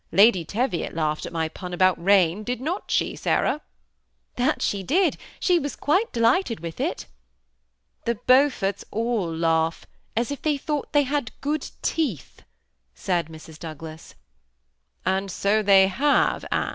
[0.11, 3.61] Lady Teviot laughed at my pun about rain, did not she, Sarah?"
[4.35, 7.05] ^ That she did; she was quite delighted with it."
[8.01, 9.85] ^ The Beauibrts all laugh
[10.17, 12.41] as if they thought they had good teeth,"
[12.95, 13.59] said Mrs.
[13.59, 14.15] Douglas."
[15.05, 16.69] And 60 they have, Anne."